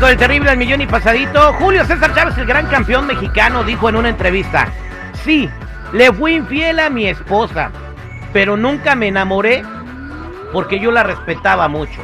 [0.00, 1.52] con el terrible al millón y pasadito.
[1.54, 4.66] Julio César Chávez, el gran campeón mexicano, dijo en una entrevista:
[5.24, 5.48] Sí,
[5.92, 7.70] le fui infiel a mi esposa,
[8.32, 9.62] pero nunca me enamoré
[10.52, 12.00] porque yo la respetaba mucho.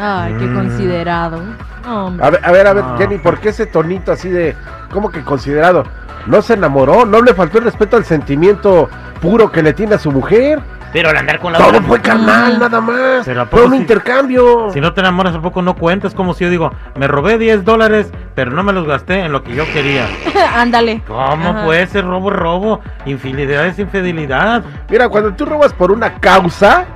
[0.00, 0.54] Ay, qué Mm.
[0.54, 1.42] considerado.
[1.84, 2.94] A ver, a ver, a ver, Ah.
[2.98, 4.54] Jenny, ¿por qué ese tonito así de,
[4.92, 5.84] ¿cómo que considerado?
[6.26, 7.06] ¿No se enamoró?
[7.06, 8.90] ¿No le faltó el respeto al sentimiento
[9.22, 10.60] puro que le tiene a su mujer?
[10.92, 12.60] Pero al andar con la Todo otra fue carnal, Mm.
[12.60, 13.26] nada más.
[13.26, 14.70] Pero ¿a Fue un intercambio.
[14.72, 16.14] Si no te enamoras, ¿a poco no cuentas?
[16.14, 19.42] Como si yo digo, me robé 10 dólares, pero no me los gasté en lo
[19.42, 20.06] que yo quería.
[20.56, 21.02] Ándale.
[21.06, 21.64] ¿Cómo Ajá.
[21.64, 22.80] puede ser robo, robo?
[23.04, 24.62] Infidelidad es infidelidad.
[24.88, 26.86] Mira, cuando tú robas por una causa,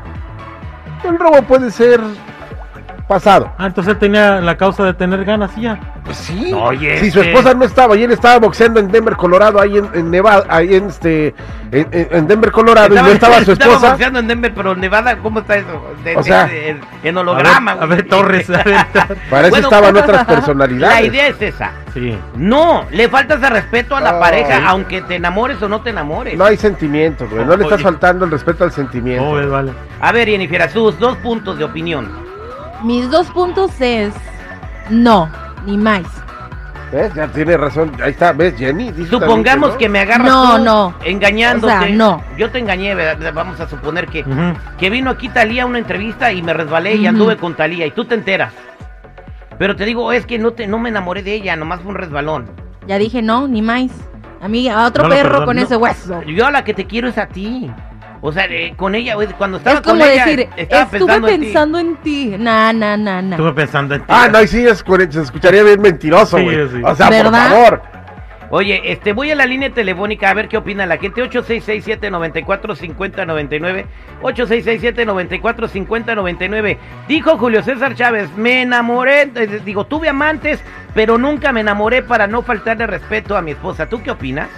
[1.04, 2.00] el robo puede ser
[3.14, 3.52] pasado.
[3.58, 5.78] Ah, entonces él tenía la causa de tener ganas ya.
[6.04, 6.52] Pues sí.
[6.52, 9.76] Oye, si su este- esposa no estaba y él estaba boxeando en Denver, Colorado, ahí
[9.78, 11.34] en, en Nevada, ahí en este,
[11.70, 13.90] en, en- en Denver, Colorado, y no estaba su estaba esposa.
[13.92, 15.94] boxeando en Denver, pero Nevada, ¿cómo está eso?
[16.04, 17.72] De- O de- sea, de- en holograma.
[17.72, 18.76] a ver, a ver, Torres, a ver,
[19.30, 21.00] Para eso Bueno, estaban otras personalidades.
[21.00, 21.70] La idea es esa.
[21.94, 22.18] Sí.
[22.36, 26.36] No, le faltas de respeto a la pareja, aunque te enamores o no te enamores.
[26.38, 27.44] No hay sentimiento, güey.
[27.44, 27.84] No le estás Oye.
[27.84, 29.22] faltando el respeto al sentimiento.
[29.22, 29.72] ¿Cómo ves, vale?
[30.00, 32.10] A ver, Jennifer, sus dos puntos de opinión.
[32.82, 34.12] Mis dos puntos es
[34.90, 35.30] no,
[35.66, 36.02] ni más.
[36.92, 37.14] ¿Ves?
[37.14, 37.90] Ya tiene razón.
[38.02, 38.90] Ahí está, ¿ves, Jenny?
[38.92, 40.94] Dice Supongamos que me agarras No, tú no.
[41.04, 41.72] engañándote.
[41.72, 42.22] O sea, no.
[42.36, 43.32] Yo te engañé, ¿verdad?
[43.32, 44.24] vamos a suponer que,
[44.78, 47.92] que vino aquí Talía a una entrevista y me resbalé y anduve con Talía y
[47.92, 48.52] tú te enteras.
[49.58, 51.96] Pero te digo, es que no te no me enamoré de ella, nomás fue un
[51.96, 52.50] resbalón.
[52.86, 53.90] Ya dije no, ni más.
[54.42, 55.62] A mí, a otro No perro con no.
[55.62, 56.20] ese hueso.
[56.24, 57.70] Yo a la que te quiero es a ti.
[58.24, 61.00] O sea, eh, con ella, güey, cuando estaba Es como con ella, decir, estaba estuve
[61.00, 62.36] pensando, pensando, en ti.
[62.38, 63.34] Na, na, na, na.
[63.34, 64.06] Estuve pensando en ti.
[64.08, 66.68] Ah, no, ahí sí es, se escucharía bien mentiroso, Sí, güey.
[66.68, 66.80] sí.
[66.84, 67.50] O sea, ¿Verdad?
[67.50, 67.82] por favor.
[68.54, 71.20] Oye, este, voy a la línea telefónica a ver qué opina la gente.
[71.22, 73.86] 8667-945099.
[74.22, 76.76] 8667-945099.
[77.08, 80.60] Dijo Julio César Chávez, me enamoré, eh, digo, tuve amantes,
[80.94, 83.86] pero nunca me enamoré para no faltarle respeto a mi esposa.
[83.88, 84.48] ¿Tú qué opinas?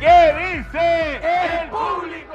[0.00, 1.20] ¿Qué dice
[1.62, 2.34] el público?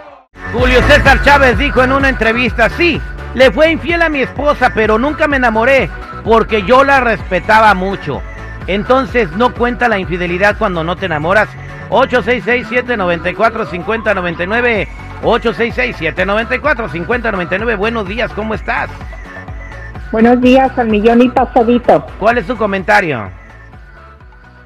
[0.53, 2.99] Julio César Chávez dijo en una entrevista, sí,
[3.35, 5.87] le fue infiel a mi esposa, pero nunca me enamoré
[6.23, 8.23] porque yo la respetaba mucho.
[8.65, 11.49] Entonces no cuenta la infidelidad cuando no te enamoras.
[11.89, 14.87] 866-794-5099.
[15.23, 17.77] 866-794-5099.
[17.77, 18.89] Buenos días, ¿cómo estás?
[20.11, 22.07] Buenos días al millón y pasadito.
[22.19, 23.29] ¿Cuál es tu comentario?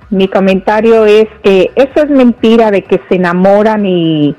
[0.10, 4.34] Mi comentario es que eso es mentira de que se enamoran y...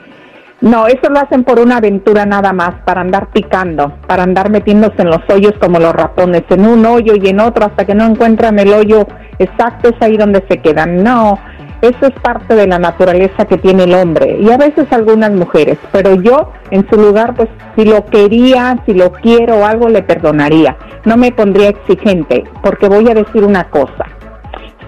[0.65, 5.03] No, eso lo hacen por una aventura nada más, para andar picando, para andar metiéndose
[5.03, 8.07] en los hoyos como los ratones, en un hoyo y en otro hasta que no
[8.07, 9.07] encuentran el hoyo
[9.39, 11.05] exacto, es ahí donde se quedan.
[11.05, 11.39] No,
[11.83, 15.77] eso es parte de la naturaleza que tiene el hombre y a veces algunas mujeres,
[15.93, 20.03] pero yo en su lugar, pues si lo quería, si lo quiero o algo, le
[20.03, 20.79] perdonaría.
[21.05, 24.07] No me pondría exigente, porque voy a decir una cosa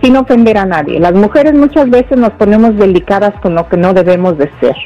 [0.02, 1.00] sin ofender a nadie.
[1.00, 4.76] Las mujeres muchas veces nos ponemos delicadas con lo que no debemos de ser.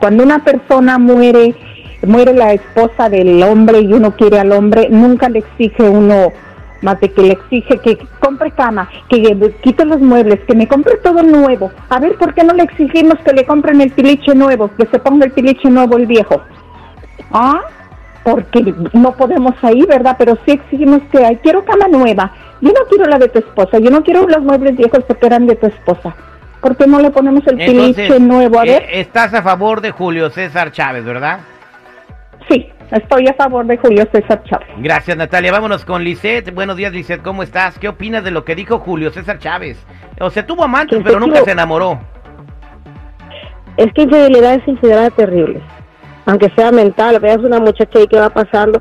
[0.00, 1.54] Cuando una persona muere,
[2.06, 6.32] muere la esposa del hombre y uno quiere al hombre, nunca le exige uno
[6.82, 10.96] más de que le exige que compre cama, que quite los muebles, que me compre
[11.02, 11.70] todo nuevo.
[11.90, 14.98] A ver, ¿por qué no le exigimos que le compren el piliche nuevo, que se
[14.98, 16.40] ponga el piliche nuevo el viejo?
[17.30, 17.60] ¿Ah?
[18.24, 20.16] Porque no podemos ahí, ¿verdad?
[20.18, 22.32] Pero sí exigimos que ay, quiero cama nueva.
[22.62, 25.46] Yo no quiero la de tu esposa, yo no quiero los muebles viejos porque eran
[25.46, 26.14] de tu esposa.
[26.60, 28.58] ¿Por qué no le ponemos el piliche nuevo?
[28.60, 31.40] A ver, eh, estás a favor de Julio César Chávez, ¿verdad?
[32.48, 34.66] sí, estoy a favor de Julio César Chávez.
[34.78, 35.52] Gracias, Natalia.
[35.52, 36.52] Vámonos con Lisette.
[36.52, 37.22] Buenos días, Lisette.
[37.22, 37.78] ¿Cómo estás?
[37.78, 39.78] ¿Qué opinas de lo que dijo Julio César Chávez?
[40.20, 42.00] O sea, tuvo amantes, pero nunca tuvo- se enamoró.
[43.76, 45.60] Es que infidelidad es infidelidad terrible.
[46.26, 48.80] Aunque sea mental, veas una muchacha ahí que va pasando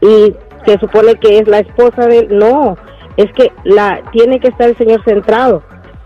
[0.00, 0.34] y
[0.66, 2.38] se supone que es la esposa de él.
[2.38, 2.76] No,
[3.16, 5.62] es que la tiene que estar el señor centrado.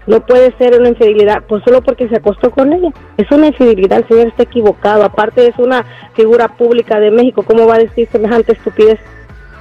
[0.07, 2.91] No puede ser una infidelidad, pues solo porque se acostó con ella.
[3.17, 5.03] Es una infidelidad, el señor está equivocado.
[5.05, 5.85] Aparte es una
[6.15, 8.99] figura pública de México, ¿cómo va a decir semejante estupidez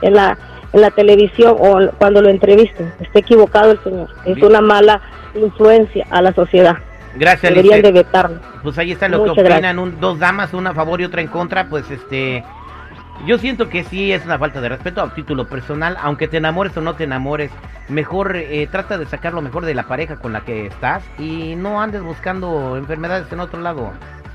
[0.02, 0.38] en la
[0.74, 2.92] en la televisión o cuando lo entrevisten?
[3.00, 4.08] Está equivocado el señor.
[4.26, 5.02] Es una mala
[5.36, 6.78] influencia a la sociedad.
[7.16, 8.40] Gracias, Deberían de vetarlo.
[8.64, 9.78] Pues ahí está lo que Muchas opinan gracias.
[9.78, 11.70] un- dos damas, una a favor y otra en contra.
[11.70, 12.44] Pues este.
[13.26, 16.76] Yo siento que sí es una falta de respeto a título personal, aunque te enamores
[16.76, 17.52] o no te enamores,
[17.88, 21.56] mejor eh, trata de sacar lo mejor de la pareja con la que estás y
[21.56, 23.94] no andes buscando enfermedades en otro lado.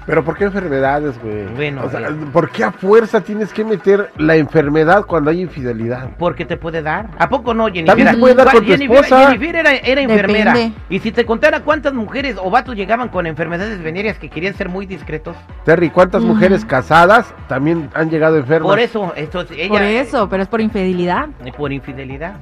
[0.08, 1.44] Pero ¿por qué enfermedades, güey?
[1.55, 2.12] Bueno, o sea, eh.
[2.32, 6.08] ¿por qué a fuerza tienes que meter la enfermedad cuando hay infidelidad?
[6.19, 7.10] Porque te puede dar.
[7.19, 7.88] ¿A poco no, Jennifer?
[7.88, 9.26] También te puede dar con tu Jennifer, esposa.
[9.26, 10.55] Jennifer era, era enfermera.
[10.55, 10.78] Depende.
[10.88, 14.70] Y si te contara cuántas mujeres o vatos llegaban con enfermedades venéreas que querían ser
[14.70, 15.37] muy discretos.
[15.66, 18.66] Terry, ¿cuántas mujeres casadas también han llegado enfermas?
[18.66, 21.28] Por eso, esto, ella, Por eso, pero es por infidelidad.
[21.58, 22.37] por infidelidad.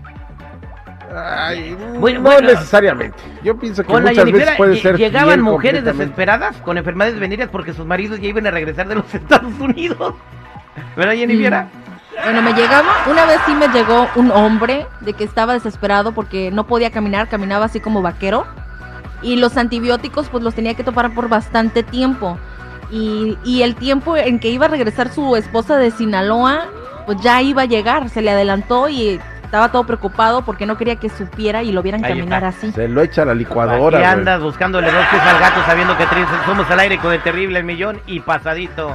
[1.17, 2.49] Ay, Bueno, no bueno.
[2.49, 3.17] necesariamente.
[3.43, 7.19] Yo pienso que Con la muchas Jennifer veces puede ser llegaban mujeres desesperadas con enfermedades
[7.19, 10.15] venéreas porque sus maridos ya iban a regresar de los Estados Unidos.
[10.97, 11.53] ¿Verdad, Jennifer?
[11.65, 11.87] Mm.
[12.25, 16.51] Bueno, me llegaba, una vez sí me llegó un hombre de que estaba desesperado porque
[16.51, 18.47] no podía caminar, caminaba así como vaquero.
[19.23, 22.39] Y los antibióticos pues los tenía que tomar por bastante tiempo.
[22.91, 26.67] Y, y el tiempo en que iba a regresar su esposa de Sinaloa,
[27.07, 30.97] pues ya iba a llegar, se le adelantó y estaba todo preocupado porque no quería
[30.97, 32.59] que supiera y lo vieran Ahí caminar está.
[32.59, 32.73] así.
[32.73, 33.99] Se lo echa a la ¿Para licuadora.
[33.99, 34.05] güey.
[34.11, 37.59] andas buscándole dos pies al gato sabiendo que tristes somos al aire con el terrible
[37.59, 38.93] el millón y pasadito?